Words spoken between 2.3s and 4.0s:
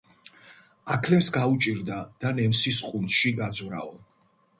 ნემსის ყუნწში გაძვრაო,